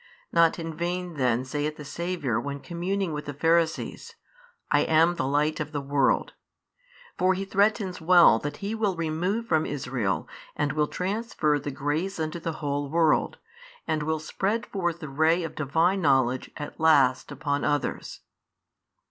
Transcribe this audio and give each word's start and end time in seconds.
Not 0.31 0.57
in 0.57 0.73
vain 0.75 1.13
then 1.13 1.45
saith 1.45 1.75
the 1.77 1.85
Saviour 1.85 2.39
when 2.39 2.59
communing 2.59 3.13
with 3.13 3.25
the 3.25 3.35
Pharisees, 3.35 4.15
I 4.71 4.79
am 4.79 5.13
the 5.13 5.27
Light 5.27 5.59
of 5.59 5.73
the 5.73 5.79
world, 5.79 6.33
for 7.19 7.35
He 7.35 7.45
threatens 7.45 8.01
well 8.01 8.39
that 8.39 8.57
He 8.65 8.73
will 8.73 8.95
remove 8.95 9.45
from 9.45 9.67
Israel 9.67 10.27
and 10.55 10.71
will 10.73 10.87
transfer 10.87 11.59
the 11.59 11.69
grace 11.69 12.19
unto 12.19 12.39
the 12.39 12.53
whole 12.65 12.89
world, 12.89 13.37
and 13.85 14.01
will 14.01 14.17
spread 14.19 14.65
forth 14.65 15.01
the 15.01 15.07
ray 15.07 15.43
of 15.43 15.53
Divine 15.53 16.01
knowledge 16.01 16.49
at 16.57 16.79
last 16.79 17.31
upon 17.31 17.63
others. 17.63 18.21